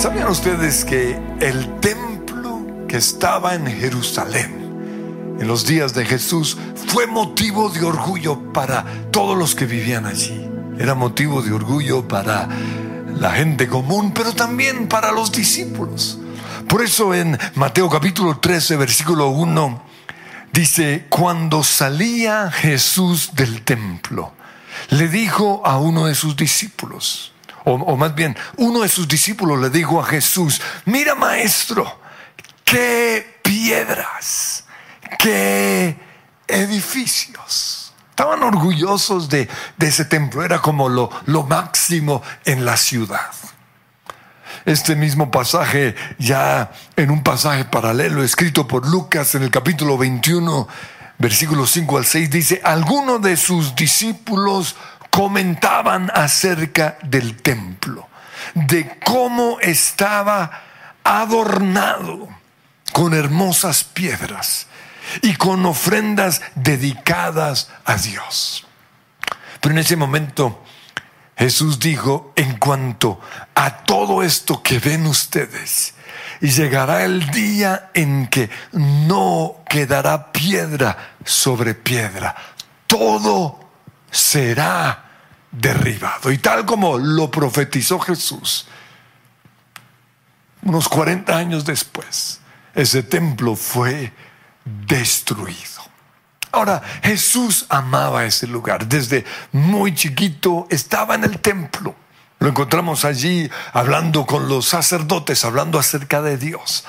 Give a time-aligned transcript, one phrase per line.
[0.00, 7.06] ¿Sabían ustedes que el templo que estaba en Jerusalén en los días de Jesús fue
[7.06, 10.48] motivo de orgullo para todos los que vivían allí?
[10.78, 12.48] Era motivo de orgullo para
[13.14, 16.18] la gente común, pero también para los discípulos.
[16.66, 19.82] Por eso en Mateo capítulo 13, versículo 1,
[20.50, 24.32] dice, cuando salía Jesús del templo,
[24.88, 27.34] le dijo a uno de sus discípulos,
[27.74, 32.00] o, más bien, uno de sus discípulos le dijo a Jesús, mira maestro,
[32.64, 34.64] qué piedras,
[35.18, 35.96] qué
[36.46, 37.92] edificios.
[38.10, 43.30] Estaban orgullosos de, ese templo, era como lo, lo máximo en la ciudad.
[44.66, 50.68] Este mismo pasaje, ya en un pasaje paralelo escrito por Lucas en el capítulo 21,
[51.18, 54.76] versículos 5 al 6, dice, algunos de sus discípulos
[55.10, 58.08] comentaban acerca del templo,
[58.54, 60.62] de cómo estaba
[61.04, 62.28] adornado
[62.92, 64.66] con hermosas piedras
[65.22, 68.66] y con ofrendas dedicadas a Dios.
[69.60, 70.64] Pero en ese momento
[71.36, 73.20] Jesús dijo, en cuanto
[73.54, 75.94] a todo esto que ven ustedes,
[76.40, 82.34] y llegará el día en que no quedará piedra sobre piedra,
[82.86, 83.69] todo
[84.10, 85.10] será
[85.50, 86.30] derribado.
[86.30, 88.66] Y tal como lo profetizó Jesús,
[90.62, 92.40] unos 40 años después,
[92.74, 94.12] ese templo fue
[94.64, 95.80] destruido.
[96.52, 98.86] Ahora, Jesús amaba ese lugar.
[98.86, 101.94] Desde muy chiquito estaba en el templo.
[102.40, 106.84] Lo encontramos allí hablando con los sacerdotes, hablando acerca de Dios.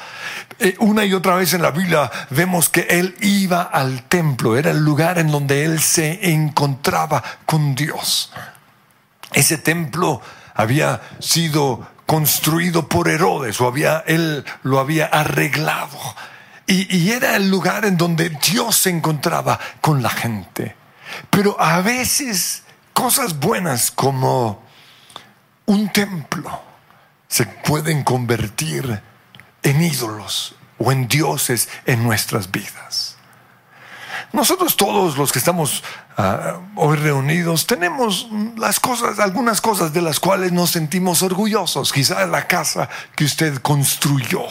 [0.63, 4.69] Eh, una y otra vez en la Biblia vemos que Él iba al templo, era
[4.69, 8.31] el lugar en donde Él se encontraba con Dios.
[9.33, 10.21] Ese templo
[10.53, 15.97] había sido construido por Herodes, o había, Él lo había arreglado.
[16.67, 20.75] Y, y era el lugar en donde Dios se encontraba con la gente.
[21.31, 24.61] Pero a veces cosas buenas como
[25.66, 26.61] un templo
[27.27, 29.01] se pueden convertir
[29.63, 33.17] en ídolos o en dioses en nuestras vidas.
[34.33, 35.83] Nosotros todos los que estamos
[36.17, 41.91] ah, hoy reunidos tenemos las cosas, algunas cosas de las cuales nos sentimos orgullosos.
[41.91, 44.44] Quizás la casa que usted construyó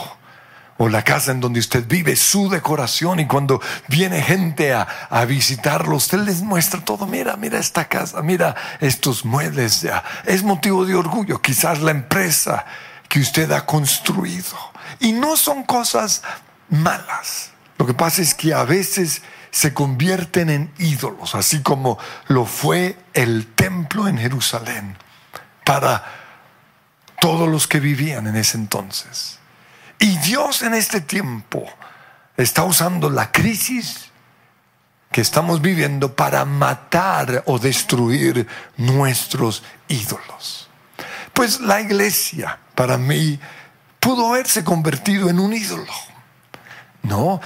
[0.76, 5.24] o la casa en donde usted vive, su decoración y cuando viene gente a, a,
[5.26, 10.02] visitarlo, usted les muestra todo, mira, mira esta casa, mira estos muebles, ya.
[10.24, 12.64] es motivo de orgullo, quizás la empresa
[13.08, 14.56] que usted ha construido.
[15.00, 16.22] Y no son cosas
[16.68, 17.50] malas.
[17.78, 22.96] Lo que pasa es que a veces se convierten en ídolos, así como lo fue
[23.14, 24.96] el templo en Jerusalén
[25.64, 26.04] para
[27.20, 29.38] todos los que vivían en ese entonces.
[29.98, 31.66] Y Dios en este tiempo
[32.36, 34.10] está usando la crisis
[35.12, 38.46] que estamos viviendo para matar o destruir
[38.76, 40.68] nuestros ídolos.
[41.32, 43.38] Pues la iglesia, para mí,
[44.00, 45.92] pudo haberse convertido en un ídolo.
[47.02, 47.40] No,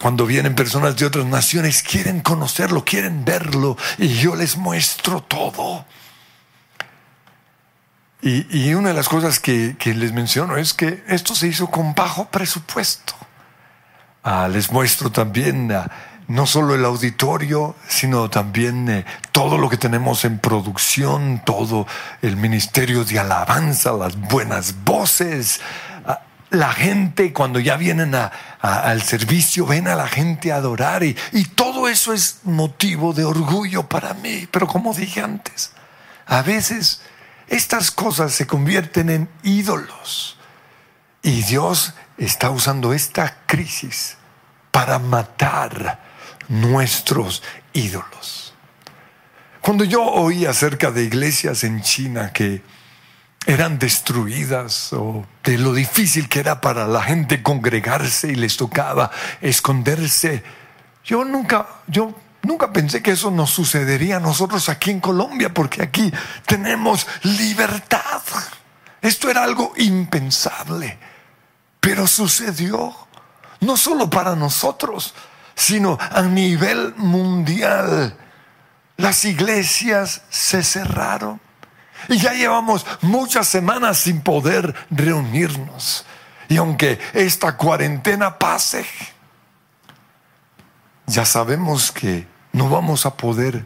[0.00, 5.84] cuando vienen personas de otras naciones, quieren conocerlo, quieren verlo, y yo les muestro todo.
[8.22, 12.28] Y, una de las cosas que, les menciono es que esto se hizo con bajo
[12.28, 13.14] presupuesto.
[14.24, 15.70] Ah, les muestro también
[16.28, 21.86] no solo el auditorio, sino también eh, todo lo que tenemos en producción, todo
[22.22, 25.60] el ministerio de alabanza, las buenas voces.
[26.04, 31.14] Ah, la gente cuando ya vienen al servicio, ven a la gente a adorar y
[31.54, 34.48] todo eso es motivo de orgullo para mí.
[34.50, 35.72] Pero como dije antes,
[36.26, 37.02] a veces
[37.48, 40.36] estas cosas se convierten en ídolos.
[41.22, 44.16] Y Dios está usando esta crisis
[44.70, 46.05] para matar
[46.48, 47.42] nuestros
[47.72, 48.54] ídolos.
[49.60, 52.62] Cuando yo oí acerca de iglesias en China que
[53.46, 59.10] eran destruidas o de lo difícil que era para la gente congregarse y les tocaba
[59.40, 60.42] esconderse,
[61.04, 62.14] yo nunca, yo
[62.46, 66.12] Nunca pensé que eso nos sucedería a nosotros aquí en Colombia, porque aquí
[66.46, 68.22] tenemos libertad.
[69.02, 70.96] Esto era algo impensable,
[71.80, 72.94] pero sucedió,
[73.58, 75.12] no solo para nosotros,
[75.56, 78.16] sino a nivel mundial.
[78.96, 81.40] Las iglesias se cerraron
[82.08, 86.06] y ya llevamos muchas semanas sin poder reunirnos.
[86.48, 88.86] Y aunque esta cuarentena pase,
[91.06, 93.64] ya sabemos que no vamos a poder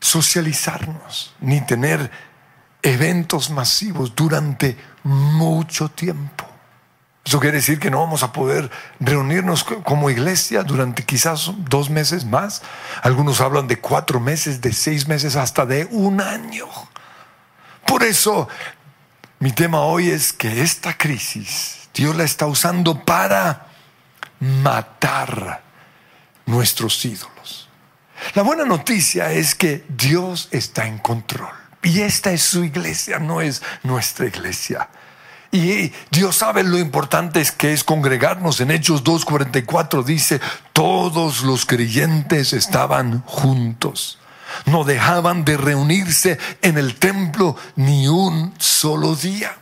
[0.00, 2.10] socializarnos ni tener
[2.82, 6.49] eventos masivos durante mucho tiempo.
[7.24, 12.24] Eso quiere decir que no vamos a poder reunirnos como iglesia durante quizás dos meses
[12.24, 12.62] más.
[13.02, 16.66] Algunos hablan de cuatro meses, de seis meses, hasta de un año.
[17.86, 18.48] Por eso
[19.38, 23.66] mi tema hoy es que esta crisis Dios la está usando para
[24.38, 25.62] matar
[26.46, 27.68] nuestros ídolos.
[28.34, 31.54] La buena noticia es que Dios está en control.
[31.82, 34.88] Y esta es su iglesia, no es nuestra iglesia.
[35.52, 38.60] Y Dios sabe lo importante es que es congregarnos.
[38.60, 40.40] En Hechos 2.44 dice,
[40.72, 44.18] todos los creyentes estaban juntos.
[44.66, 49.56] No dejaban de reunirse en el templo ni un solo día.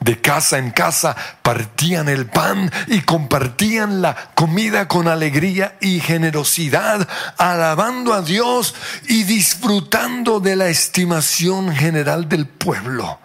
[0.00, 7.08] De casa en casa partían el pan y compartían la comida con alegría y generosidad,
[7.38, 8.74] alabando a Dios
[9.08, 13.18] y disfrutando de la estimación general del pueblo.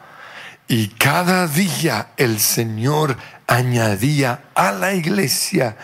[0.70, 3.18] Y cada día el Señor
[3.48, 5.76] añadía a la iglesia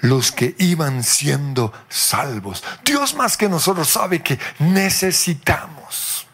[0.00, 2.62] los que iban siendo salvos.
[2.84, 6.26] Dios más que nosotros sabe que necesitamos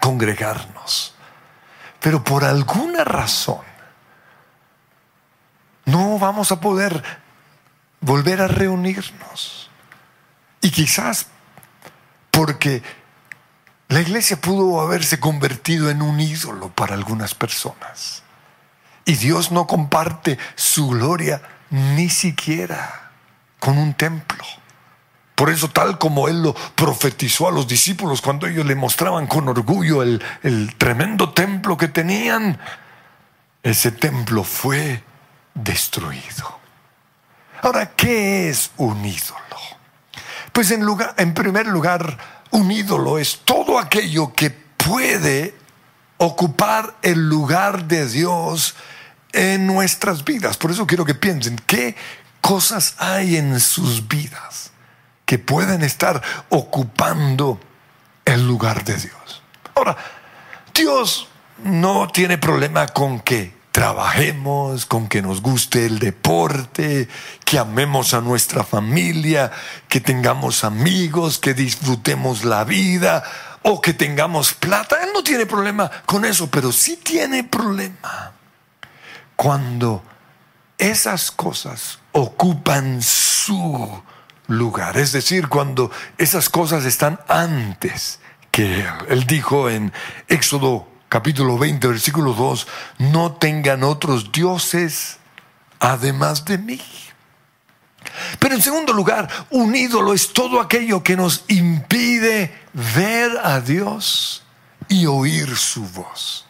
[0.00, 1.14] congregarnos.
[1.98, 3.62] Pero por alguna razón
[5.86, 7.02] no vamos a poder
[8.02, 9.70] volver a reunirnos.
[10.60, 11.28] Y quizás
[12.30, 12.82] porque
[13.92, 18.22] la iglesia pudo haberse convertido en un ídolo para algunas personas.
[19.04, 23.10] Y Dios no comparte su gloria ni siquiera
[23.58, 24.42] con un templo.
[25.34, 29.46] Por eso, tal como Él lo profetizó a los discípulos cuando ellos le mostraban con
[29.46, 32.58] orgullo el, el tremendo templo que tenían,
[33.62, 35.04] ese templo fue
[35.52, 36.60] destruido.
[37.60, 39.42] Ahora, ¿qué es un ídolo?
[40.52, 45.54] Pues en, lugar, en primer lugar, un ídolo es todo aquello que puede
[46.18, 48.74] ocupar el lugar de Dios
[49.32, 50.56] en nuestras vidas.
[50.56, 51.96] Por eso quiero que piensen qué
[52.40, 54.70] cosas hay en sus vidas
[55.24, 57.58] que pueden estar ocupando
[58.24, 59.42] el lugar de Dios.
[59.74, 59.96] Ahora,
[60.74, 61.28] Dios
[61.64, 67.08] no tiene problema con que trabajemos, con que nos guste el deporte,
[67.44, 69.50] que amemos a nuestra familia,
[69.88, 73.24] que tengamos amigos, que disfrutemos la vida
[73.62, 75.02] o que tengamos plata.
[75.02, 78.32] Él no tiene problema con eso, pero sí tiene problema
[79.36, 80.04] cuando
[80.76, 84.02] esas cosas ocupan su
[84.48, 88.20] lugar, es decir, cuando esas cosas están antes
[88.50, 88.86] que Él.
[89.08, 89.92] Él dijo en
[90.28, 92.66] Éxodo capítulo 20, versículo 2,
[93.00, 95.18] no tengan otros dioses
[95.78, 96.80] además de mí.
[98.38, 104.42] Pero en segundo lugar, un ídolo es todo aquello que nos impide ver a Dios
[104.88, 106.46] y oír su voz.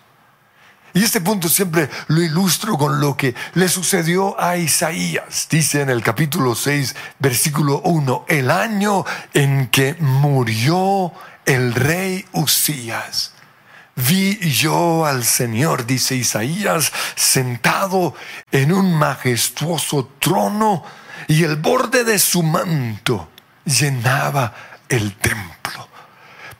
[0.95, 5.49] Y este punto siempre lo ilustro con lo que le sucedió a Isaías.
[5.51, 9.05] Dice en el capítulo 6, versículo 1, el año
[9.35, 11.13] en que murió
[11.47, 13.33] el rey Usías
[13.95, 18.15] Vi yo al Señor, dice Isaías, sentado
[18.51, 20.83] en un majestuoso trono
[21.29, 23.31] y el borde de su manto
[23.65, 24.55] llenaba
[24.89, 25.89] el templo.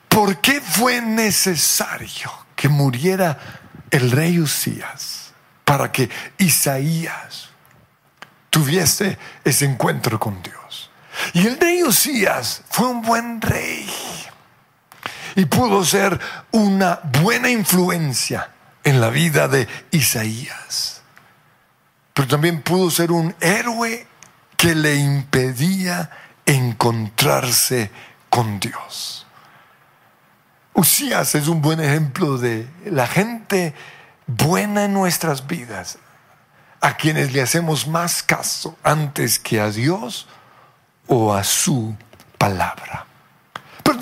[0.07, 3.37] ¿Por qué fue necesario que muriera
[3.89, 5.33] el rey Usías
[5.65, 7.49] para que Isaías
[8.51, 10.91] tuviese ese encuentro con Dios?
[11.33, 13.89] Y el rey Usías fue un buen rey
[15.35, 16.19] y pudo ser
[16.51, 18.51] una buena influencia
[18.83, 21.01] en la vida de Isaías.
[22.13, 24.07] Pero también pudo ser un héroe
[24.57, 26.09] que le impedía
[26.45, 27.91] encontrarse
[28.29, 29.25] con Dios.
[30.73, 33.73] Usías es un buen ejemplo de la gente
[34.25, 35.99] buena en nuestras vidas,
[36.81, 40.27] a quienes le hacemos más caso antes que a Dios
[41.07, 41.95] o a su
[42.37, 43.05] palabra.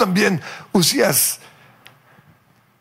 [0.01, 0.41] También
[0.71, 1.37] Usías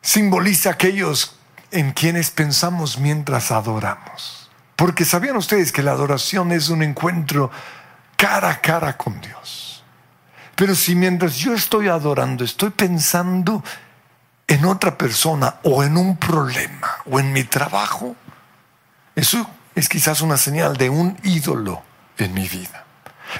[0.01, 1.37] simboliza aquellos
[1.71, 4.51] en quienes pensamos mientras adoramos.
[4.75, 7.51] Porque sabían ustedes que la adoración es un encuentro
[8.17, 9.85] cara a cara con Dios.
[10.57, 13.63] Pero si mientras yo estoy adorando, estoy pensando
[14.47, 18.17] en otra persona o en un problema o en mi trabajo,
[19.15, 21.83] eso es quizás una señal de un ídolo
[22.17, 22.87] en mi vida.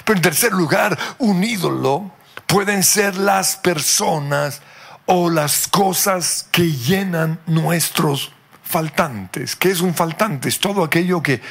[0.05, 2.11] Pero en tercer lugar, un ídolo
[2.51, 4.61] pueden ser las personas
[5.05, 8.31] o las cosas que llenan nuestros
[8.63, 9.55] faltantes.
[9.55, 10.49] ¿Qué es un faltante?
[10.49, 11.41] Es todo aquello que,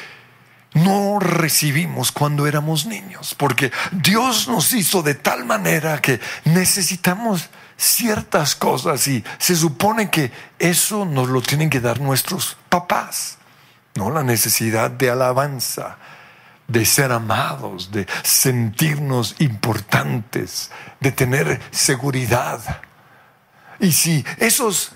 [0.74, 8.54] no recibimos cuando éramos niños, porque Dios nos hizo de tal manera que necesitamos ciertas
[8.54, 13.38] cosas y se supone que eso nos lo tienen que dar nuestros papás,
[13.94, 14.10] ¿no?
[14.10, 15.96] La necesidad de alabanza,
[16.70, 22.60] de ser amados, de sentirnos importantes, de tener seguridad.
[23.80, 24.92] Y si esos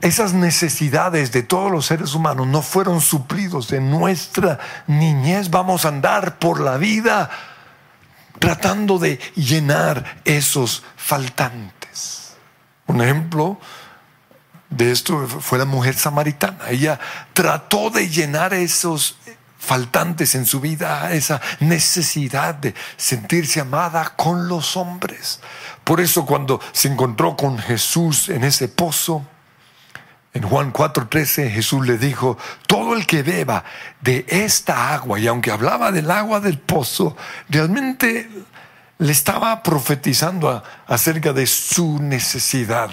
[0.00, 5.88] esas necesidades de todos los seres humanos no fueron suplidos en nuestra niñez, vamos a
[5.88, 7.30] andar por la vida
[8.38, 12.34] tratando de llenar esos faltantes.
[12.86, 13.58] Un ejemplo
[14.68, 16.68] de esto fue la mujer samaritana.
[16.68, 17.00] Ella
[17.32, 19.16] trató de llenar esos
[19.64, 25.40] faltantes en su vida, esa necesidad de sentirse amada con los hombres.
[25.82, 29.26] Por eso cuando se encontró con Jesús en ese pozo,
[30.34, 33.64] en Juan 4:13 Jesús le dijo, todo el que beba
[34.00, 37.16] de esta agua, y aunque hablaba del agua del pozo,
[37.48, 38.28] realmente
[38.98, 42.90] le estaba profetizando acerca de su necesidad.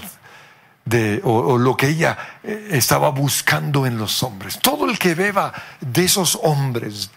[0.85, 4.59] De, o, lo que ella eh, estaba buscando en los hombres.
[4.59, 7.11] Todo el que beba de esos hombres,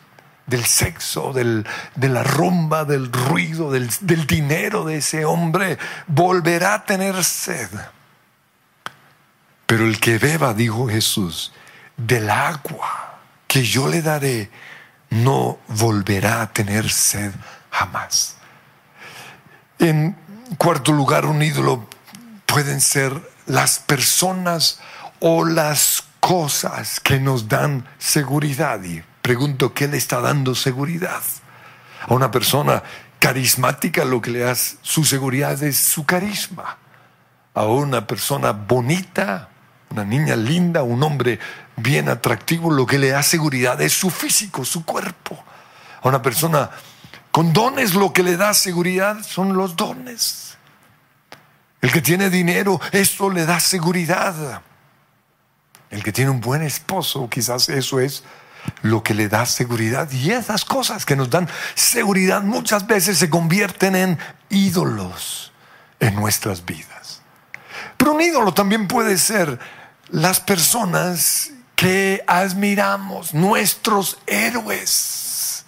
[0.46, 6.74] del sexo, del, de la rumba, del ruido, del, del dinero de ese hombre, volverá
[6.74, 7.70] a tener sed.
[9.66, 11.52] Pero el que beba, dijo Jesús,
[11.96, 14.50] del agua que yo le daré,
[15.10, 17.32] no volverá a tener sed
[17.70, 18.36] jamás.
[19.78, 20.16] En
[20.58, 21.88] cuarto lugar, un ídolo
[22.46, 23.12] pueden ser
[23.46, 24.80] las personas
[25.20, 28.82] o las cosas que nos dan seguridad.
[28.82, 31.22] Y pregunto, ¿qué le está dando seguridad?
[32.06, 32.82] A una persona
[33.18, 36.78] carismática lo que le da su seguridad es su carisma.
[37.54, 39.48] A una persona bonita
[39.94, 41.38] una niña linda, un hombre
[41.76, 45.42] bien atractivo, lo que le da seguridad es su físico, su cuerpo.
[46.02, 46.70] A una persona
[47.30, 50.53] con dones lo que le da seguridad son los dones.
[51.84, 54.62] El que tiene dinero, eso le da seguridad.
[55.90, 58.24] El que tiene un buen esposo, quizás eso es
[58.80, 60.10] lo que le da seguridad.
[60.10, 65.52] Y esas cosas que nos dan seguridad muchas veces se convierten en ídolos
[66.00, 67.20] en nuestras vidas.
[67.98, 69.58] Pero un ídolo también puede ser
[70.08, 75.66] las personas que admiramos, nuestros héroes,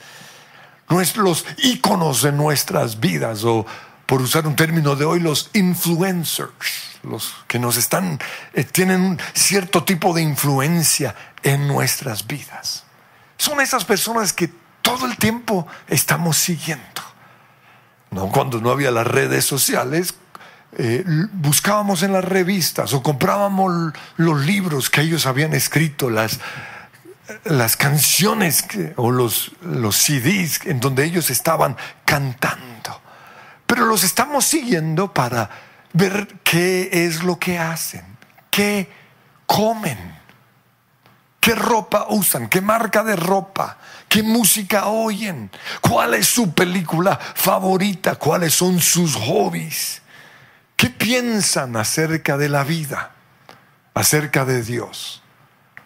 [0.88, 3.66] nuestros íconos de nuestras vidas, o
[4.06, 6.50] por usar un término de hoy, los influencers,
[7.02, 8.18] los que nos están,
[8.54, 12.84] eh, tienen un cierto tipo de influencia en nuestras vidas.
[13.36, 17.02] Son esas personas que todo el tiempo estamos siguiendo.
[18.12, 20.14] No, cuando no había las redes sociales,
[20.78, 26.38] eh, buscábamos en las revistas o comprábamos los libros que ellos habían escrito, las,
[27.44, 28.64] las canciones
[28.96, 32.75] o los, los CDs en donde ellos estaban cantando.
[33.66, 35.50] Pero los estamos siguiendo para
[35.92, 38.04] ver qué es lo que hacen,
[38.50, 38.90] qué
[39.46, 40.16] comen,
[41.40, 48.16] qué ropa usan, qué marca de ropa, qué música oyen, cuál es su película favorita,
[48.16, 50.02] cuáles son sus hobbies.
[50.76, 53.12] ¿Qué piensan acerca de la vida?
[53.94, 55.22] Acerca de Dios,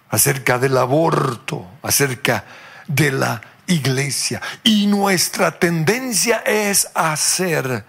[0.08, 2.44] acerca del aborto, acerca
[2.88, 4.40] de la iglesia.
[4.62, 7.84] Y nuestra tendencia es hacer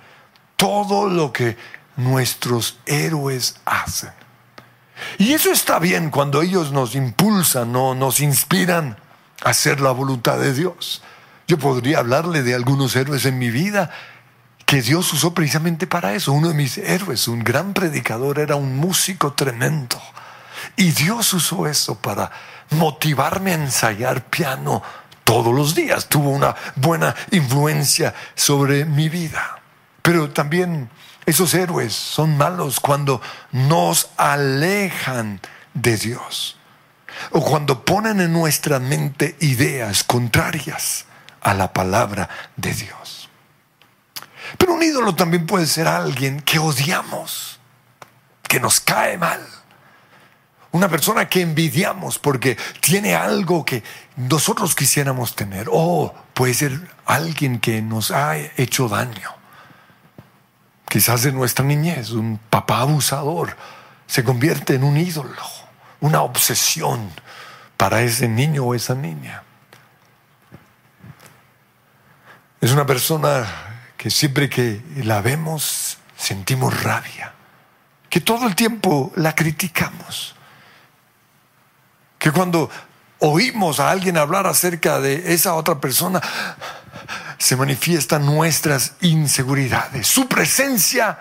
[0.55, 1.57] todo lo que
[1.97, 4.11] nuestros héroes hacen.
[5.17, 8.97] Y eso está bien cuando ellos nos impulsan o nos inspiran
[9.43, 11.01] a hacer la voluntad de Dios.
[11.47, 13.91] Yo podría hablarle de algunos héroes en mi vida
[14.65, 16.31] que Dios usó precisamente para eso.
[16.31, 20.01] Uno de mis héroes, un gran predicador, era un músico tremendo.
[20.77, 22.31] Y Dios usó eso para
[22.69, 24.81] motivarme a ensayar piano
[25.31, 26.07] todos los días.
[26.07, 29.61] Tuvo una buena influencia sobre mi vida.
[30.01, 30.89] Pero también
[31.25, 33.21] esos héroes son malos cuando
[33.53, 35.39] nos alejan
[35.73, 36.57] de Dios
[37.31, 41.05] o cuando ponen en nuestra mente ideas contrarias
[41.39, 43.29] a la palabra de Dios.
[44.57, 47.57] Pero un ídolo también puede ser alguien que odiamos,
[48.43, 49.39] que nos cae mal.
[50.73, 53.83] Una persona que envidiamos porque tiene algo que
[54.15, 55.67] nosotros quisiéramos tener.
[55.69, 59.29] O puede ser alguien que nos ha hecho daño.
[60.87, 63.55] Quizás en nuestra niñez, un papá abusador
[64.07, 65.41] se convierte en un ídolo,
[66.01, 67.09] una obsesión
[67.77, 69.43] para ese niño o esa niña.
[72.59, 73.45] Es una persona
[73.97, 77.33] que siempre que la vemos sentimos rabia,
[78.09, 80.35] que todo el tiempo la criticamos,
[82.21, 82.69] que cuando
[83.17, 86.21] oímos a alguien hablar acerca de esa otra persona,
[87.39, 90.05] se manifiestan nuestras inseguridades.
[90.05, 91.17] Su presencia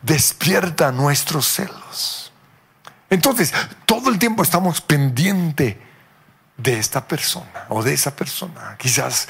[0.00, 2.32] despierta nuestros celos.
[3.10, 3.52] Entonces,
[3.84, 5.78] todo el tiempo estamos pendiente
[6.56, 8.74] de esta persona o de esa persona.
[8.78, 9.28] Quizás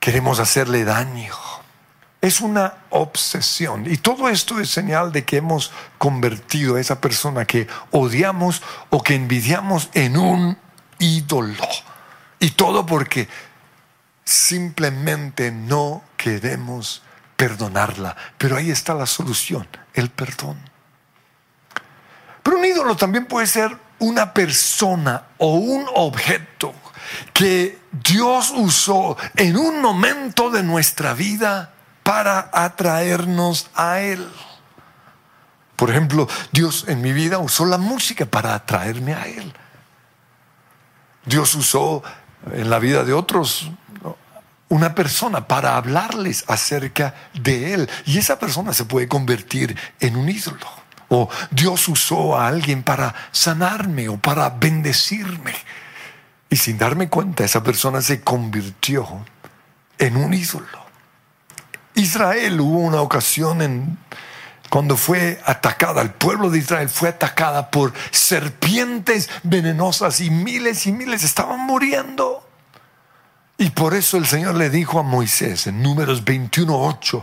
[0.00, 1.34] queremos hacerle daño.
[2.22, 3.90] Es una obsesión.
[3.90, 9.02] Y todo esto es señal de que hemos convertido a esa persona que odiamos o
[9.02, 10.56] que envidiamos en un
[11.00, 11.66] ídolo.
[12.38, 13.28] Y todo porque
[14.24, 17.02] simplemente no queremos
[17.36, 18.16] perdonarla.
[18.38, 20.58] Pero ahí está la solución, el perdón.
[22.44, 26.72] Pero un ídolo también puede ser una persona o un objeto
[27.32, 31.72] que Dios usó en un momento de nuestra vida
[32.12, 34.28] para atraernos a Él.
[35.76, 39.50] Por ejemplo, Dios en mi vida usó la música para atraerme a Él.
[41.24, 42.02] Dios usó
[42.52, 43.70] en la vida de otros
[44.68, 47.90] una persona para hablarles acerca de Él.
[48.04, 50.66] Y esa persona se puede convertir en un ídolo.
[51.08, 55.54] O Dios usó a alguien para sanarme o para bendecirme.
[56.50, 59.08] Y sin darme cuenta, esa persona se convirtió
[59.96, 60.81] en un ídolo.
[61.94, 63.98] Israel hubo una ocasión en
[64.72, 70.92] cuando fue atacada, el pueblo de Israel fue atacada por serpientes venenosas y miles y
[70.92, 72.48] miles estaban muriendo.
[73.58, 77.22] Y por eso el Señor le dijo a Moisés en números 21.8,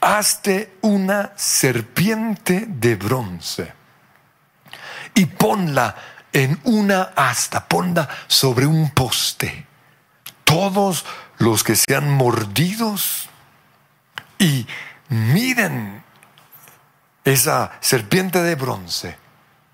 [0.00, 3.72] hazte una serpiente de bronce
[5.14, 5.94] y ponla
[6.32, 9.64] en una asta, ponla sobre un poste.
[10.42, 11.04] Todos
[11.38, 13.29] los que sean mordidos
[14.40, 14.66] y
[15.10, 16.02] miren
[17.24, 19.16] esa serpiente de bronce,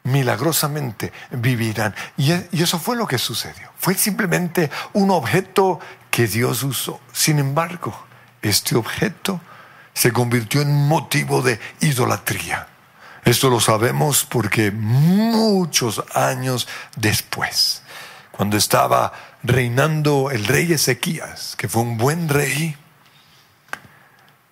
[0.03, 1.95] milagrosamente vivirán.
[2.17, 3.71] Y, eso fue lo que sucedió.
[3.79, 5.81] Fue simplemente un objeto
[6.11, 7.01] que Dios usó.
[7.13, 7.97] Sin embargo,
[8.43, 9.41] este objeto
[9.95, 12.67] se convirtió en motivo de idolatría.
[13.25, 17.83] Esto lo sabemos porque muchos años después,
[18.31, 22.77] cuando estaba reinando el rey Ezequías, que fue un buen rey,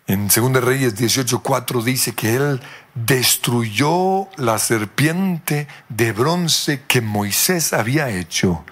[0.07, 2.61] en 2 Reyes 18:4 dice que él
[2.95, 8.65] destruyó la serpiente de bronce que Moisés había hecho,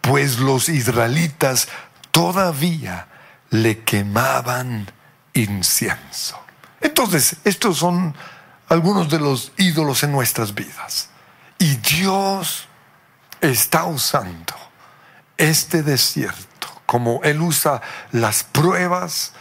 [0.00, 1.68] pues los israelitas
[2.10, 3.06] todavía
[3.50, 4.90] le quemaban
[5.34, 6.40] incienso.
[6.80, 8.14] Entonces, estos son
[8.68, 11.10] algunos de los ídolos en nuestras vidas.
[11.58, 12.66] Y Dios
[13.40, 14.54] está usando
[15.36, 16.48] este desierto
[16.88, 19.32] como Él usa las pruebas,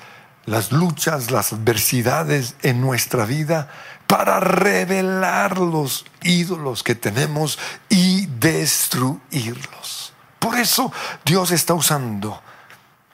[0.47, 3.69] las luchas, las adversidades en nuestra vida
[4.07, 10.13] para revelar los ídolos que tenemos y destruirlos.
[10.39, 10.91] Por eso
[11.25, 12.41] Dios está usando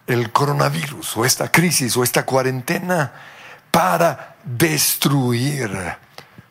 [0.06, 3.12] el coronavirus o esta crisis o esta cuarentena
[3.72, 5.98] para destruir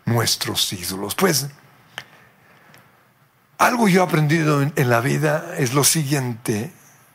[0.05, 1.15] nuestros ídolos.
[1.15, 1.47] Pues
[3.59, 6.73] algo yo he aprendido en, la vida es lo siguiente,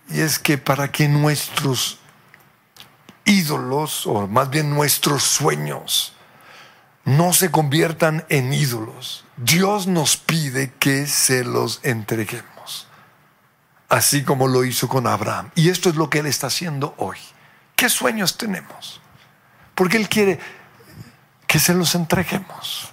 [0.09, 1.99] y es que para que nuestros
[3.27, 6.13] ídolos, o más bien nuestros sueños,
[7.05, 9.23] no se conviertan en ídolos.
[9.37, 12.87] Dios nos pide que se los entreguemos,
[13.89, 15.51] así como lo hizo con Abraham.
[15.53, 17.17] Y esto es lo que Él está haciendo hoy.
[17.75, 18.99] ¿Qué sueños tenemos?
[19.75, 20.39] Porque Él quiere
[21.45, 22.89] que se los entreguemos.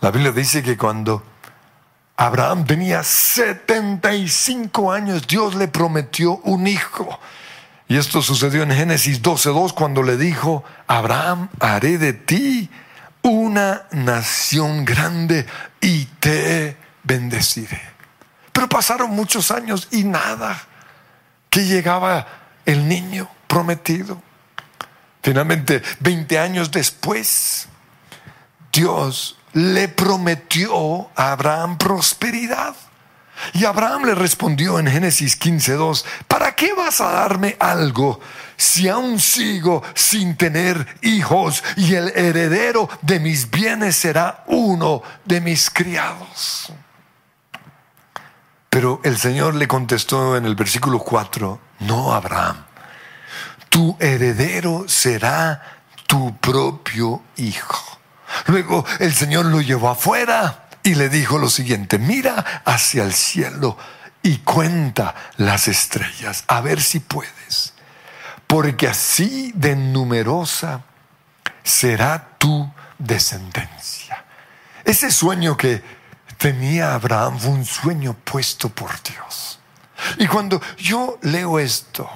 [0.00, 1.22] La Biblia dice que cuando
[2.16, 7.18] Abraham tenía 75 años, Dios le prometió un hijo.
[7.92, 12.70] Y esto sucedió en Génesis 12.2 cuando le dijo, Abraham, haré de ti
[13.20, 15.44] una nación grande
[15.78, 17.82] y te bendeciré.
[18.50, 20.58] Pero pasaron muchos años y nada,
[21.50, 22.26] que llegaba
[22.64, 24.22] el niño prometido.
[25.22, 27.68] Finalmente, 20 años después,
[28.72, 32.74] Dios le prometió a Abraham prosperidad.
[33.52, 38.20] Y Abraham le respondió en Génesis 15:2, ¿para qué vas a darme algo
[38.56, 45.40] si aún sigo sin tener hijos y el heredero de mis bienes será uno de
[45.40, 46.72] mis criados?
[48.70, 52.64] Pero el Señor le contestó en el versículo 4, no Abraham,
[53.68, 57.98] tu heredero será tu propio hijo.
[58.46, 63.76] Luego el Señor lo llevó afuera y le dijo lo siguiente, mira hacia el cielo
[64.22, 67.74] y cuenta las estrellas, a ver si puedes,
[68.46, 70.82] porque así de numerosa
[71.62, 74.24] será tu descendencia.
[74.84, 75.82] Ese sueño que
[76.38, 79.60] tenía Abraham fue un sueño puesto por Dios.
[80.18, 82.10] Y cuando yo leo esto,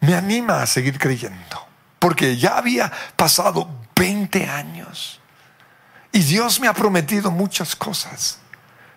[0.00, 1.66] me anima a seguir creyendo,
[1.98, 5.20] porque ya había pasado 20 años
[6.14, 8.38] y Dios me ha prometido muchas cosas,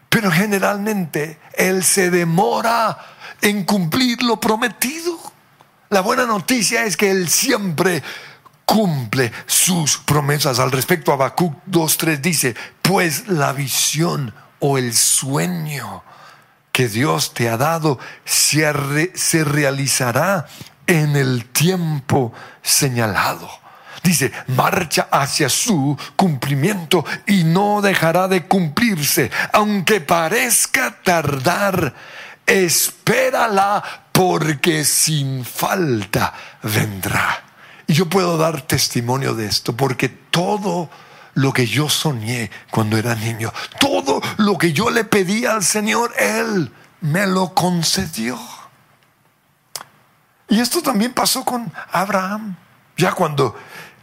[0.08, 2.95] pero generalmente Él se demora
[3.41, 5.17] en cumplir lo prometido.
[5.89, 8.03] La buena noticia es que Él siempre
[8.65, 10.60] cumple sus promesas.
[10.60, 16.03] Al respecto, Habacuc 2.3 dice, pues la visión o el sueño
[16.71, 20.45] que Dios te ha dado se, se realizará
[20.86, 23.49] en el tiempo señalado.
[24.04, 29.32] Dice, marcha hacia su cumplimiento y no dejará de cumplirse.
[29.54, 31.94] Aunque parezca tardar,
[32.46, 36.34] espérala porque sin falta
[36.64, 37.44] vendrá.
[37.88, 40.90] Y yo puedo dar testimonio de esto porque todo
[41.36, 46.12] lo que yo soñé cuando era niño, todo lo que yo le pedí al Señor,
[46.18, 48.40] Él me lo concedió.
[50.50, 52.56] Y esto también pasó con Abraham,
[52.98, 53.56] ya cuando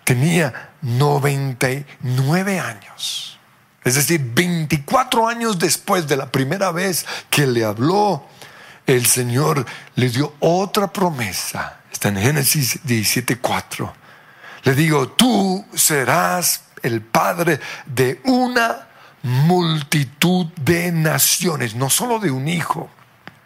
[0.05, 3.39] tenía 99 años.
[3.83, 8.27] Es decir, 24 años después de la primera vez que le habló,
[8.87, 9.65] el Señor
[9.97, 11.81] le dio otra promesa.
[11.93, 13.93] Está en Génesis 17:4.
[14.65, 18.89] Le digo, tú serás el padre de una
[19.23, 22.91] multitud de naciones, no solo de un hijo,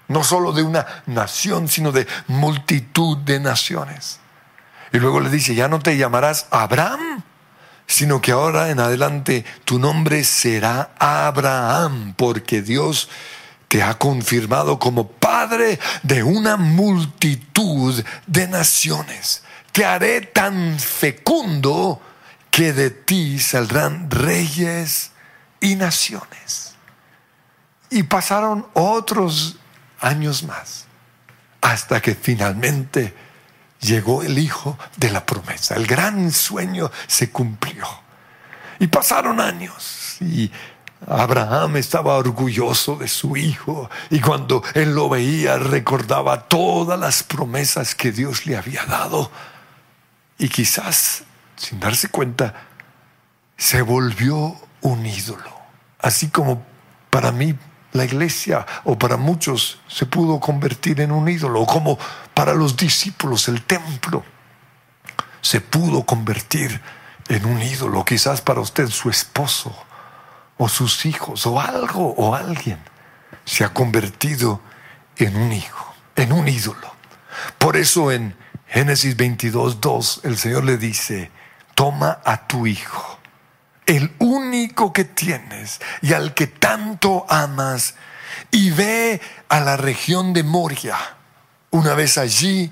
[0.09, 4.21] no solo de una nación, sino de multitud de naciones.
[4.93, 7.23] Y luego le dice, ya no te llamarás Abraham,
[7.87, 13.09] sino que ahora en adelante tu nombre será Abraham, porque Dios
[13.69, 19.43] te ha confirmado como padre de una multitud de naciones.
[19.73, 22.01] Te haré tan fecundo
[22.51, 25.13] que de ti saldrán reyes
[25.61, 26.75] y naciones.
[27.91, 29.57] Y pasaron otros
[30.01, 30.87] años más,
[31.61, 33.15] hasta que finalmente
[33.81, 35.77] llegó el hijo de la promesa.
[35.77, 37.87] El gran sueño se cumplió.
[38.79, 40.51] Y pasaron años y
[41.07, 47.95] Abraham estaba orgulloso de su hijo y cuando él lo veía recordaba todas las promesas
[47.95, 49.31] que Dios le había dado
[50.39, 51.25] y quizás
[51.57, 52.55] sin darse cuenta
[53.57, 55.53] se volvió un ídolo,
[55.99, 56.65] así como
[57.11, 57.57] para mí
[57.93, 61.99] la iglesia o para muchos se pudo convertir en un ídolo, como
[62.35, 64.25] para los discípulos el templo
[65.41, 66.81] se pudo convertir
[67.29, 69.75] en un ídolo, quizás para usted su esposo
[70.57, 72.79] o sus hijos o algo o alguien
[73.45, 74.61] se ha convertido
[75.17, 76.93] en un hijo, en un ídolo.
[77.59, 81.31] Por eso en Génesis 22, 2 el Señor le dice,
[81.75, 83.18] toma a tu hijo
[83.89, 87.95] el único que tienes y al que tanto amas,
[88.51, 90.97] y ve a la región de Moria.
[91.71, 92.71] Una vez allí,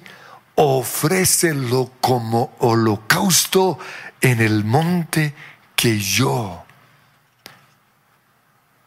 [0.54, 3.78] ofrécelo como holocausto
[4.20, 5.34] en el monte
[5.74, 6.64] que yo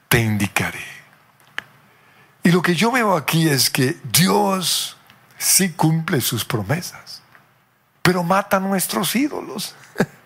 [0.07, 0.85] te indicaré.
[2.43, 4.97] Y lo que yo veo aquí es que Dios
[5.39, 7.23] sí cumple sus promesas,
[8.03, 9.75] pero mata a nuestros ídolos.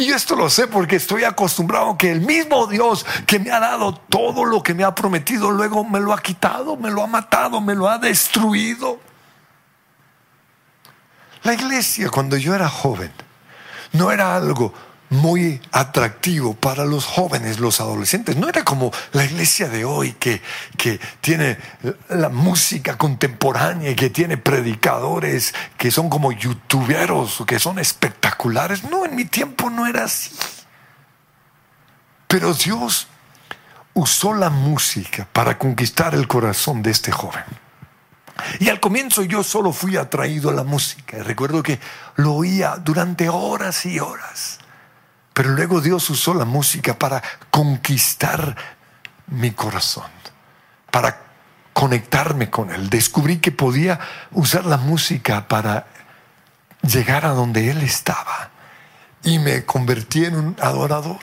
[0.00, 3.94] Y esto lo sé porque estoy acostumbrado que el mismo Dios que me ha dado
[3.94, 7.60] todo lo que me ha prometido, luego me lo ha quitado, me lo ha matado,
[7.60, 8.98] me lo ha destruido.
[11.42, 13.12] La iglesia cuando yo era joven
[13.92, 14.72] no era algo
[15.10, 18.36] muy atractivo para los jóvenes, los adolescentes.
[18.36, 20.40] No era como la iglesia de hoy que,
[20.76, 21.58] que tiene
[22.08, 28.84] la música contemporánea y que tiene predicadores que son como youtuberos, que son espectaculares.
[28.84, 30.30] No, en mi tiempo no era así.
[32.28, 33.08] Pero Dios
[33.94, 37.42] usó la música para conquistar el corazón de este joven.
[38.60, 41.18] Y al comienzo yo solo fui atraído a la música.
[41.24, 41.80] Recuerdo que
[42.14, 44.59] lo oía durante horas y horas.
[45.40, 48.54] Pero luego Dios usó la música para conquistar
[49.28, 50.10] mi corazón,
[50.90, 51.18] para
[51.72, 52.90] conectarme con Él.
[52.90, 53.98] Descubrí que podía
[54.32, 55.86] usar la música para
[56.82, 58.50] llegar a donde Él estaba
[59.22, 61.20] y me convertí en un adorador.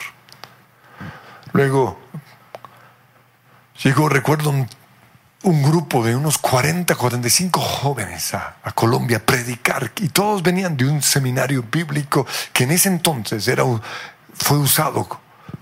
[1.53, 1.99] Luego
[3.84, 4.67] llegó, recuerdo, un
[5.43, 10.86] un grupo de unos 40, 45 jóvenes a, Colombia a predicar y todos venían de
[10.86, 13.63] un seminario bíblico que en ese entonces era,
[14.34, 15.08] fue usado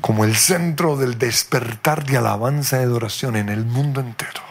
[0.02, 4.42] como el centro del despertar de alabanza y adoración en el mundo entero.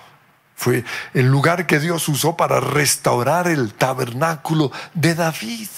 [0.57, 5.69] Fue el lugar que Dios usó para restaurar el tabernáculo de David.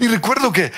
[0.00, 0.72] Y recuerdo que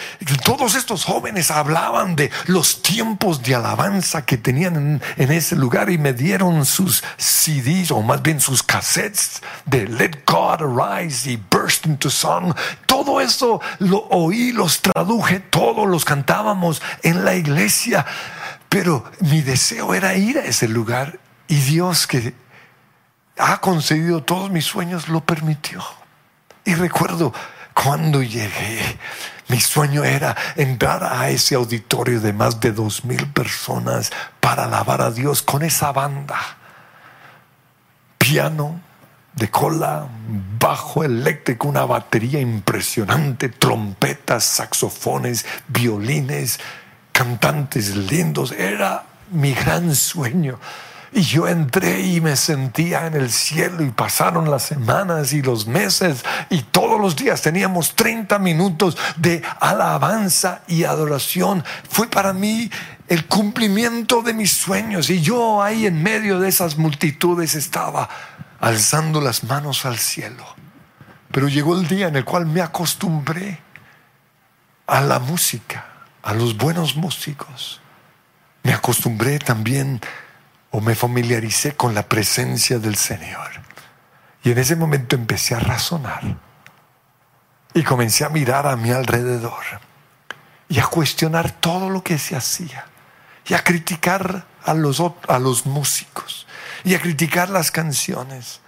[0.44, 5.98] todos estos jóvenes hablaban de los tiempos de alabanza que tenían en, ese lugar y
[5.98, 11.86] me dieron sus CDs o más bien sus cassettes de Let God Arise y Burst
[11.86, 12.54] into Song.
[12.86, 18.04] Todo eso lo oí, los traduje, todos los cantábamos en la iglesia.
[18.68, 22.34] Pero mi deseo era ir a ese lugar y Dios que
[23.38, 25.82] ha concedido todos mis sueños lo permitió.
[26.64, 27.32] Y recuerdo
[27.74, 28.98] cuando llegué,
[29.48, 34.10] mi sueño era entrar a ese auditorio de más de dos mil personas
[34.40, 36.38] para alabar a Dios con esa banda.
[38.16, 38.80] Piano
[39.34, 40.06] de cola,
[40.60, 46.60] bajo eléctrico, una batería impresionante, trompetas, saxofones, violines,
[47.12, 48.52] cantantes lindos.
[48.52, 50.58] Era mi gran sueño.
[51.16, 55.68] Y yo entré y me sentía en el cielo y pasaron las semanas y los
[55.68, 61.62] meses y todos los días teníamos 30 minutos de alabanza y adoración.
[61.88, 62.68] Fue para mí
[63.06, 68.08] el cumplimiento de mis sueños y yo ahí en medio de esas multitudes estaba
[68.58, 70.44] alzando las manos al cielo.
[71.30, 73.60] Pero llegó el día en el cual me acostumbré
[74.88, 75.86] a la música,
[76.24, 77.80] a los buenos músicos.
[78.64, 80.00] Me acostumbré también
[80.74, 83.48] o me familiaricé con la presencia del Señor.
[84.42, 86.36] Y en ese momento empecé a razonar
[87.72, 89.62] y comencé a mirar a mi alrededor
[90.68, 92.86] y a cuestionar todo lo que se hacía
[93.46, 96.44] y a criticar a los, a los músicos
[96.82, 98.60] y a criticar las canciones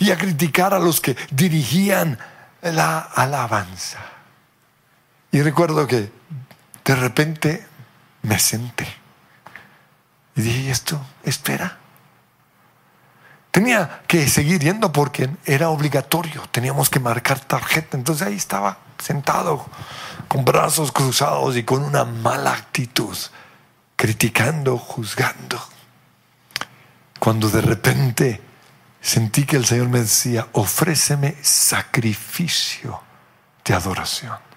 [0.00, 2.18] y a criticar a los que dirigían
[2.62, 4.00] la alabanza.
[5.30, 6.10] Y recuerdo que
[6.84, 7.64] de repente
[8.22, 8.97] me senté
[10.38, 11.00] y dije, esto?
[11.24, 11.78] Espera.
[13.50, 17.96] Tenía que seguir yendo porque era obligatorio, teníamos que marcar tarjeta.
[17.96, 19.66] Entonces ahí estaba sentado,
[20.28, 23.16] con brazos cruzados y con una mala actitud,
[23.96, 25.60] criticando, juzgando.
[27.18, 28.40] Cuando de repente
[29.00, 33.02] sentí que el Señor me decía, ofréceme sacrificio
[33.64, 34.47] de adoración.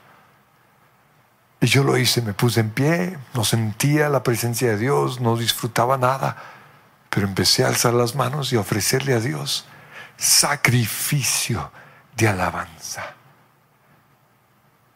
[1.63, 5.38] Y yo lo hice, me puse en pie, no sentía la presencia de Dios, no
[5.38, 6.36] disfrutaba nada,
[7.12, 9.65] pero empecé a alzar las manos y a ofrecerle a Dios
[10.17, 11.71] sacrificio
[12.17, 13.13] de alabanza.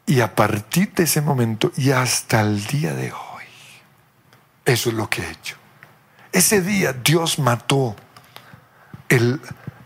[0.08, 3.44] Y a partir de ese momento y hasta el día de hoy,
[4.66, 5.58] eso es lo que he hecho.
[6.32, 7.96] Ese día Dios mató
[9.08, 9.40] el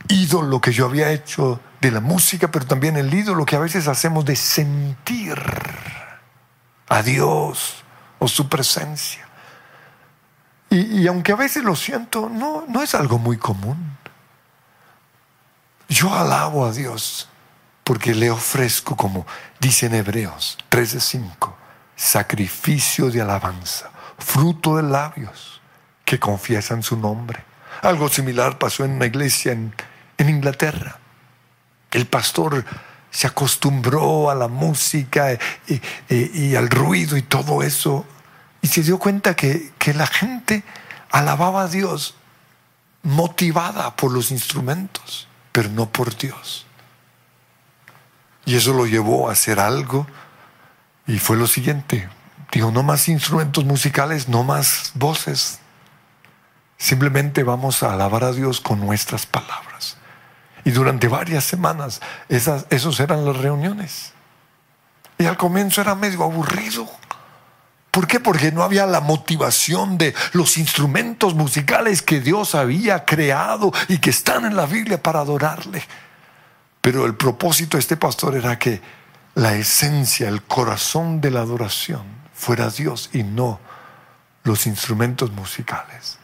[0.08, 3.88] ídolo que yo había hecho de la música, pero también el ídolo que a veces
[3.88, 5.38] hacemos de sentir
[6.90, 7.84] a Dios
[8.18, 9.28] o su presencia.
[10.72, 13.98] Y, aunque a veces lo siento, no, no es algo muy común.
[15.88, 17.28] Yo alabo a Dios
[17.84, 19.26] porque le ofrezco, como
[19.60, 21.56] dicen Hebreos 13:5,
[21.96, 25.60] sacrificio de alabanza, fruto de labios
[26.06, 27.44] que confiesan su nombre.
[27.82, 29.74] Algo similar pasó en una iglesia en,
[30.20, 31.00] en Inglaterra.
[31.90, 32.64] El pastor
[33.12, 35.38] se acostumbró a la música
[36.10, 38.06] y, al ruido y todo eso,
[38.62, 40.64] y se dio cuenta que, que la gente
[41.12, 42.16] alababa a Dios
[43.04, 46.66] motivada por los instrumentos, pero no por Dios.
[48.46, 50.08] Y eso lo llevó a hacer algo
[51.08, 52.10] y fue lo siguiente.
[52.52, 55.60] Dijo, no más instrumentos musicales, no más voces.
[56.78, 59.99] Simplemente vamos a alabar a Dios con nuestras palabras.
[60.70, 64.14] Y durante varias semanas esas, esos eran las reuniones.
[65.18, 66.88] Y al comienzo era medio aburrido.
[67.90, 68.20] ¿Por qué?
[68.20, 74.12] Porque no había la motivación de los instrumentos musicales que Dios había creado y que
[74.12, 75.84] están en la Biblia para adorarle.
[76.82, 78.80] Pero el propósito de este pastor era que
[79.34, 82.04] la esencia, el corazón de la adoración
[82.36, 83.60] fuera Dios y no
[84.44, 86.20] los instrumentos musicales.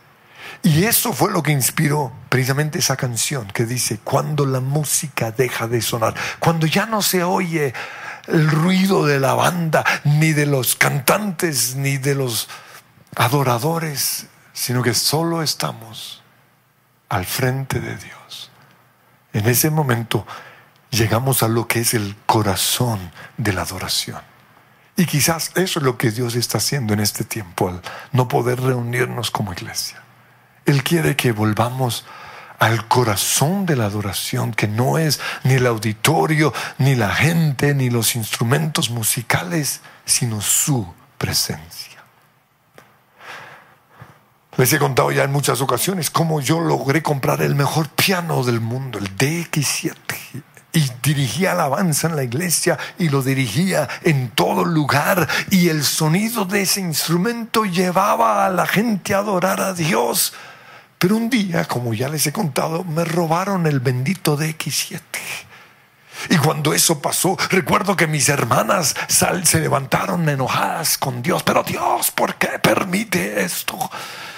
[0.66, 5.68] Y eso fue lo que inspiró precisamente esa canción que dice, cuando la música deja
[5.68, 7.72] de sonar, cuando ya no se oye
[8.26, 12.50] el ruido de la banda, ni de los cantantes, ni de los
[13.16, 16.24] adoradores, sino que solo estamos
[17.10, 18.50] al frente de Dios.
[19.34, 20.26] En ese momento
[20.90, 24.22] llegamos a lo que es el corazón de la adoración.
[24.98, 28.60] Y quizás eso es lo que Dios está haciendo en este tiempo, al no poder
[28.60, 30.02] reunirnos como iglesia.
[30.66, 32.06] Él quiere que volvamos
[32.60, 37.90] al corazón de la adoración, que no es ni el auditorio, ni la gente, ni
[37.90, 41.86] los instrumentos musicales, sino su presencia.
[44.58, 48.62] Les he contado ya en muchas ocasiones cómo yo logré comprar el mejor piano del
[48.62, 49.94] mundo, el DX7.
[50.72, 56.44] y dirigía alabanza en la iglesia y lo dirigía en todo lugar y el sonido
[56.44, 60.34] de ese instrumento llevaba a la gente a adorar a Dios.
[60.98, 65.00] Pero un día, como ya les he contado, me robaron el bendito DX7.
[66.30, 71.44] Y cuando eso pasó, recuerdo que mis hermanas se levantaron enojadas con Dios.
[71.44, 73.78] Pero Dios, ¿por qué permite esto?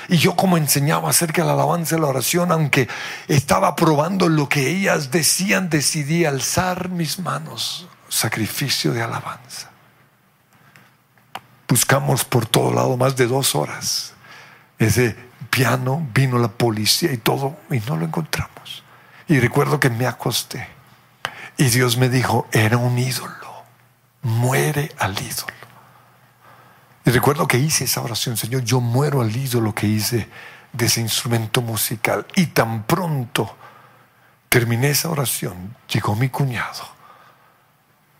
[0.09, 2.87] Y yo como enseñaba acerca de la alabanza y la oración, aunque
[3.27, 9.69] estaba probando lo que ellas decían, decidí alzar mis manos, sacrificio de alabanza.
[11.67, 14.13] Buscamos por todo lado más de dos horas.
[14.79, 18.83] Ese piano, vino la policía y todo, y no lo encontramos.
[19.27, 20.67] Y recuerdo que me acosté.
[21.57, 23.63] Y Dios me dijo, era un ídolo,
[24.21, 25.53] muere al ídolo.
[27.05, 30.29] Y recuerdo que hice esa oración, Señor, yo muero al ídolo que hice
[30.73, 32.27] de ese instrumento musical.
[32.36, 33.55] Y tan pronto
[34.49, 36.97] terminé esa oración, llegó mi cuñado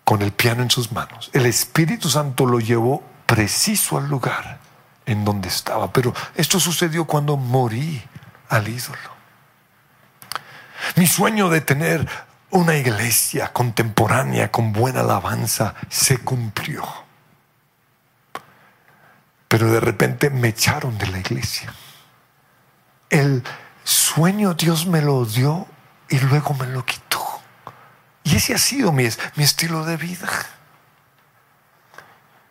[0.04, 1.30] con el piano en sus manos.
[1.34, 4.60] El Espíritu Santo lo llevó preciso al lugar
[5.08, 5.92] en donde estaba.
[5.92, 8.04] Pero esto sucedió cuando morí
[8.50, 9.18] al ídolo.
[10.96, 12.08] Mi sueño de tener
[12.52, 16.86] una iglesia contemporánea con buena alabanza se cumplió.
[19.48, 21.74] Pero de repente me echaron de la iglesia.
[23.10, 23.44] El
[23.84, 25.66] sueño Dios me lo dio
[26.10, 27.26] y luego me lo quitó.
[28.24, 30.30] Y ese ha sido mi, mi estilo de vida.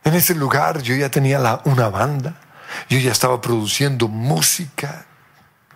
[0.04, 2.36] En ese lugar yo ya tenía una banda,
[2.88, 5.06] yo ya estaba produciendo música,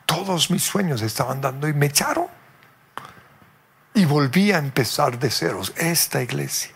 [0.07, 2.27] todos mis sueños estaban dando y me echaron.
[3.95, 6.71] Y volví a empezar de ceros esta iglesia.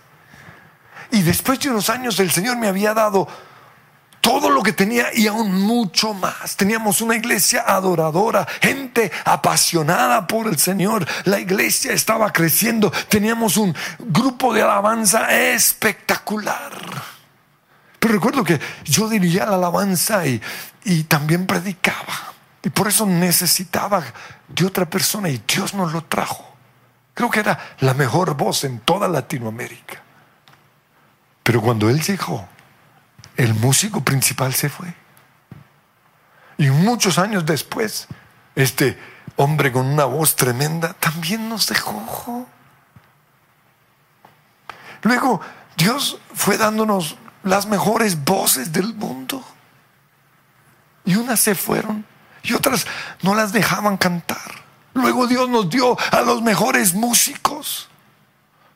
[1.11, 3.29] Y después de unos años el Señor me había dado
[4.25, 6.57] todo lo que tenía y aún mucho más.
[6.57, 11.07] Teníamos una iglesia adoradora, gente apasionada por el Señor.
[11.25, 17.14] La iglesia estaba creciendo, teníamos un grupo de alabanza espectacular.
[18.05, 20.39] Pero recuerdo que yo dirigía la alabanza y,
[20.85, 22.35] y también predicaba.
[22.63, 24.05] Y por eso necesitaba
[24.47, 26.47] de otra persona y Dios nos lo trajo.
[27.15, 30.03] Creo que era la mejor voz en toda Latinoamérica.
[31.43, 32.47] Pero cuando Él llegó,
[33.39, 34.95] el músico principal se fue.
[36.59, 38.07] Y muchos años después,
[38.55, 38.99] este
[39.37, 42.47] hombre con una voz tremenda también nos dejó.
[45.01, 45.41] Luego,
[45.79, 49.45] Dios fue dándonos las mejores voces del mundo.
[51.05, 52.05] Y unas se fueron
[52.43, 52.87] y otras
[53.23, 54.65] no las dejaban cantar.
[54.95, 57.89] Luego Dios nos dio a los mejores músicos.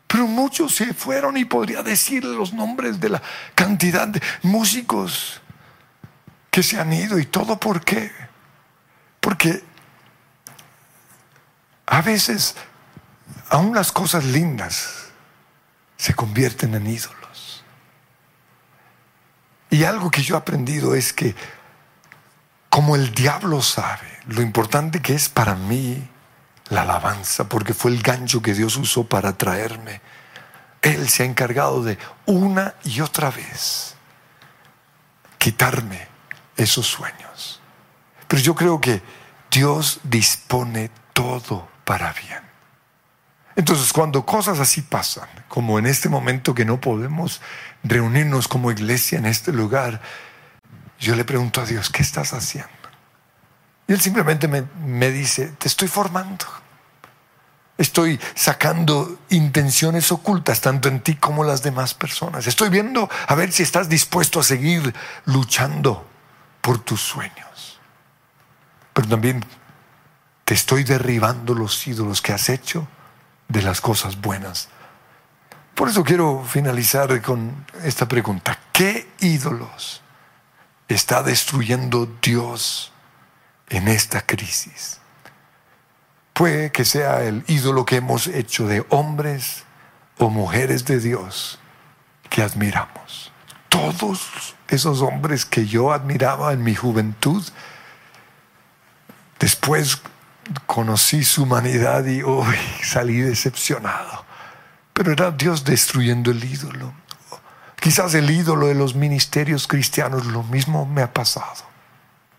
[0.07, 3.22] Pero muchos se fueron y podría decir los nombres de la
[3.54, 5.40] cantidad de músicos
[6.50, 8.11] que se han ido y todo por qué.
[9.20, 9.62] Porque
[11.87, 12.57] a veces
[13.50, 15.09] aún las cosas lindas
[15.96, 17.27] se convierten en ídolos.
[19.70, 21.35] Y algo que yo he aprendido es que
[22.70, 26.09] como el diablo sabe lo importante que es para mí
[26.68, 30.00] la alabanza, porque fue el gancho que Dios usó para traerme.
[30.83, 33.94] Él se ha encargado de una y otra vez
[35.38, 36.07] quitarme
[36.57, 37.61] esos sueños.
[38.26, 39.02] Pero yo creo que
[39.50, 42.42] Dios dispone todo para bien.
[43.57, 47.40] Entonces, cuando cosas así pasan, como en este momento que no podemos
[47.82, 50.00] reunirnos como iglesia en este lugar,
[50.98, 52.68] yo le pregunto a Dios, ¿qué estás haciendo?
[53.86, 56.44] Y él simplemente me, dice, te estoy formando.
[57.78, 62.46] Estoy sacando intenciones ocultas tanto en ti como en las demás personas.
[62.46, 66.06] Estoy viendo a ver si estás dispuesto a seguir luchando
[66.60, 67.80] por tus sueños.
[68.92, 69.44] Pero también
[70.44, 72.88] te estoy derribando los ídolos que has hecho
[73.48, 74.68] de las cosas buenas.
[75.78, 78.58] Por eso quiero finalizar con esta pregunta.
[78.72, 80.02] ¿Qué ídolos
[80.88, 82.92] está destruyendo Dios?
[83.70, 85.00] en esta crisis.
[86.32, 89.64] Puede que sea el ídolo que hemos hecho de hombres
[90.18, 91.58] o mujeres de Dios
[92.30, 93.32] que admiramos.
[93.68, 97.44] Todos esos hombres que yo admiraba en mi juventud,
[99.38, 100.00] después
[100.66, 104.27] conocí su humanidad y hoy salí decepcionado.
[104.98, 106.92] Pero era Dios destruyendo el ídolo.
[107.78, 111.68] Quizás el ídolo de los ministerios cristianos, lo mismo me ha pasado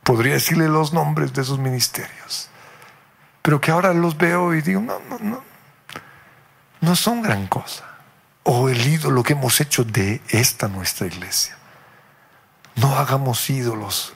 [0.09, 2.49] podría decirle los nombres de esos ministerios,
[3.43, 5.43] pero que ahora los veo y digo, no, no, no,
[6.81, 7.85] no son gran cosa.
[8.41, 11.55] O el ídolo que hemos hecho de esta nuestra iglesia.
[12.73, 14.15] No hagamos ídolos,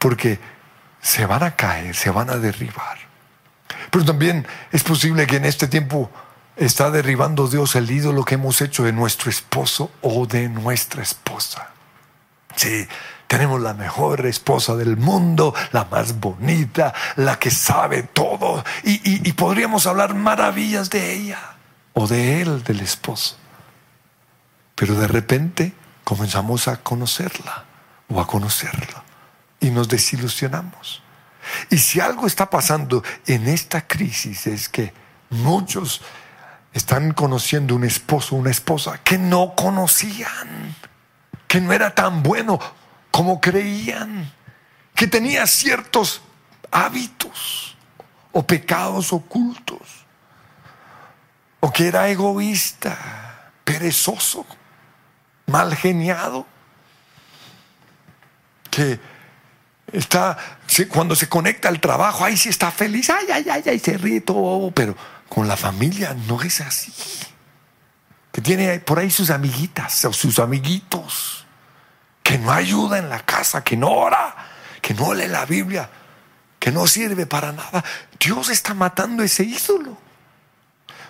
[0.00, 0.40] porque
[1.00, 2.98] se van a caer, se van a derribar.
[3.92, 6.10] Pero también es posible que en este tiempo
[6.60, 11.70] está derribando Dios el ídolo que hemos hecho de nuestro esposo o de nuestra esposa.
[12.54, 12.86] Sí,
[13.26, 19.86] tenemos la mejor esposa del mundo, la más bonita, la que sabe todo, y, podríamos
[19.86, 21.56] hablar maravillas de ella
[21.94, 23.36] o de él, del esposo.
[24.74, 25.72] Pero de repente
[26.04, 27.64] comenzamos a conocerla
[28.08, 29.02] o a conocerlo
[29.60, 31.02] y nos desilusionamos.
[31.70, 34.92] Y si algo está pasando en esta crisis es que
[35.30, 36.02] muchos
[36.72, 40.76] están conociendo un esposo, una esposa que no conocían,
[41.48, 42.58] que no era tan bueno
[43.10, 44.32] como creían,
[44.94, 46.22] que tenía ciertos
[46.70, 47.76] hábitos
[48.32, 49.80] o pecados ocultos,
[51.58, 54.46] o que era egoísta, perezoso,
[55.46, 56.46] mal geniado,
[58.70, 59.00] que
[59.92, 60.38] está,
[60.88, 64.20] cuando se conecta al trabajo, ahí sí está feliz, ay, ay, ay, ay, se ríe
[64.20, 64.96] todo, pero
[65.30, 66.92] con la familia no es así.
[68.32, 71.46] Que tiene por ahí sus amiguitas o sus amiguitos,
[72.22, 74.34] que no ayuda en la casa, que no ora,
[74.82, 75.88] que no lee la Biblia,
[76.58, 77.82] que no sirve para nada.
[78.18, 79.96] Dios está matando ese ídolo.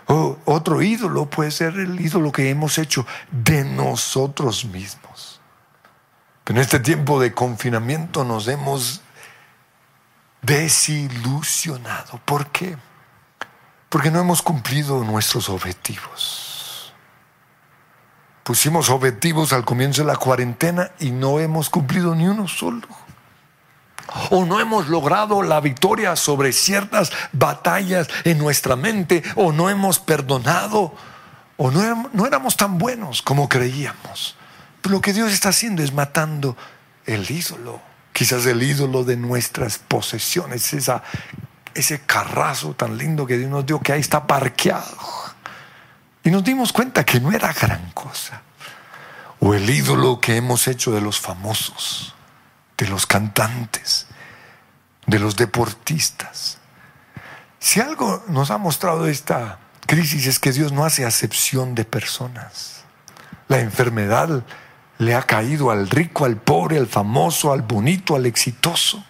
[0.06, 5.40] O otro ídolo puede ser el ídolo que hemos hecho de nosotros mismos.
[6.46, 9.02] En este tiempo de confinamiento nos hemos
[10.42, 12.20] desilusionado.
[12.24, 12.76] ¿Por qué?
[13.90, 16.94] Porque no hemos cumplido nuestros objetivos.
[18.42, 22.88] Pusimos objetivos al comienzo de la cuarentena y no hemos cumplido ni uno solo.
[24.30, 29.98] O no hemos logrado la victoria sobre ciertas batallas en nuestra mente, o no hemos
[29.98, 30.94] perdonado,
[31.58, 34.38] o no, no éramos tan buenos como creíamos
[34.88, 36.56] lo que Dios está haciendo es matando
[37.04, 37.80] el ídolo,
[38.12, 41.02] quizás el ídolo de nuestras posesiones, esa,
[41.74, 44.96] ese carrazo tan lindo que Dios nos dio que ahí está parqueado.
[46.22, 48.42] Y nos dimos cuenta que no era gran cosa.
[49.38, 52.14] O el ídolo que hemos hecho de los famosos,
[52.76, 54.06] de los cantantes,
[55.06, 56.58] de los deportistas.
[57.58, 62.84] Si algo nos ha mostrado esta crisis es que Dios no hace acepción de personas.
[63.48, 64.44] La enfermedad
[64.98, 69.04] le ha caído al rico, al pobre, al famoso, al bonito, al exitoso.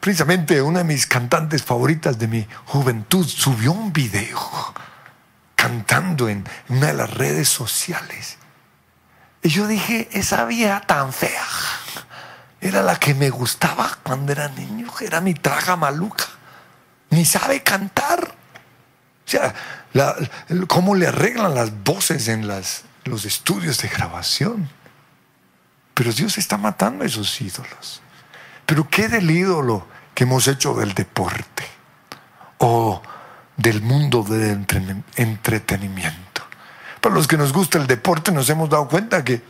[0.00, 4.38] Precisamente una de mis cantantes favoritas de mi juventud subió un video
[5.56, 8.38] cantando en una de las redes sociales.
[9.42, 11.44] Y yo dije, esa vieja tan fea
[12.60, 16.24] era la que me gustaba cuando era niño, era mi traga maluca.
[17.10, 18.34] Ni sabe cantar.
[19.26, 19.54] O sea,
[20.68, 24.68] cómo le arreglan las voces en los estudios de grabación.
[25.94, 28.00] Pero Dios está matando a esos ídolos.
[28.68, 31.64] Pero ¿qué del ídolo que hemos hecho del deporte
[32.58, 33.00] o
[33.56, 34.66] del mundo del
[35.16, 36.42] entretenimiento?
[37.00, 39.40] Para los que nos gusta el deporte nos hemos dado cuenta que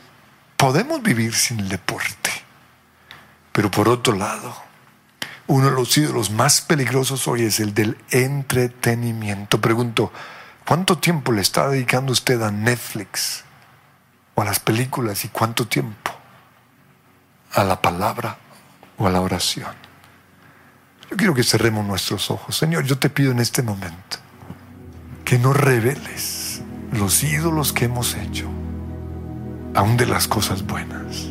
[0.57, 2.31] podemos vivir sin el deporte.
[3.51, 4.55] Pero por otro lado,
[5.49, 9.61] uno de los ídolos más peligrosos hoy es el del entretenimiento.
[9.61, 10.13] Pregunto,
[10.65, 13.43] ¿cuánto tiempo le está dedicando usted a Netflix,
[14.37, 16.13] o a las películas y cuánto tiempo
[17.53, 18.39] a la palabra
[18.99, 19.73] o a la oración.
[21.11, 22.57] Yo quiero que cerremos nuestros ojos.
[22.57, 24.19] Señor, yo te pido en este momento
[25.25, 26.61] que no reveles
[26.93, 28.49] los ídolos que hemos hecho,
[29.75, 31.29] aún de las cosas buenas,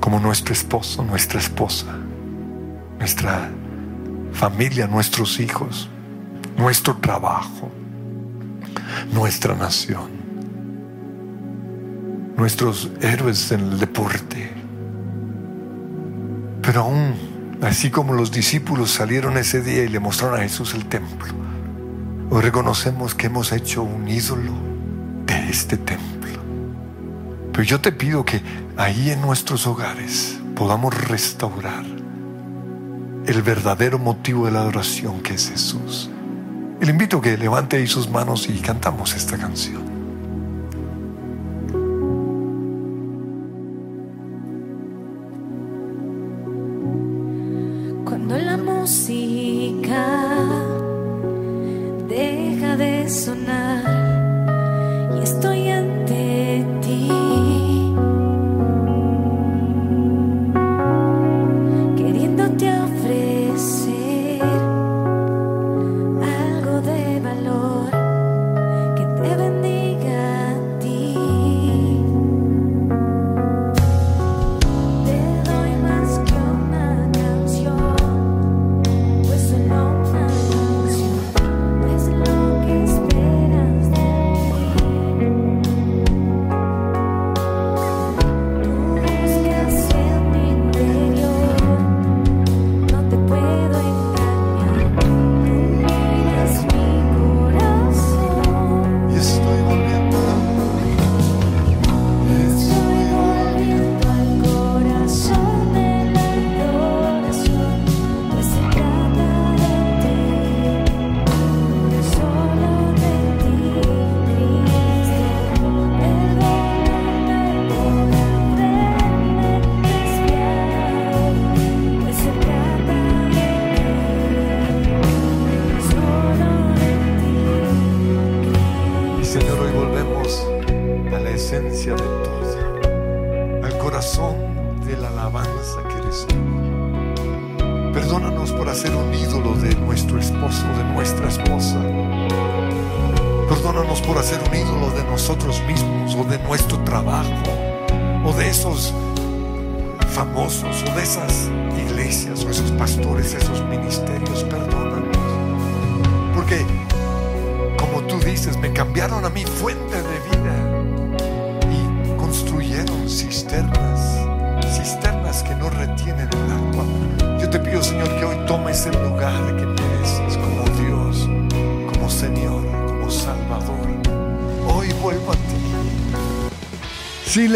[0.00, 1.86] como nuestro esposo, nuestra esposa,
[2.98, 3.50] nuestra
[4.32, 5.88] familia, nuestros hijos,
[6.56, 7.70] nuestro trabajo,
[9.12, 10.22] nuestra nación
[12.36, 14.51] nuestros héroes en el deporte.
[16.62, 20.86] Pero aún, así como los discípulos salieron ese día y le mostraron a Jesús el
[20.86, 21.34] templo,
[22.30, 24.52] hoy reconocemos que hemos hecho un ídolo
[25.26, 26.12] de este templo.
[27.50, 28.40] Pero yo te pido que
[28.76, 31.84] ahí en nuestros hogares podamos restaurar
[33.26, 36.10] el verdadero motivo de la adoración que es Jesús.
[36.80, 39.91] Le invito a que levante ahí sus manos y cantamos esta canción.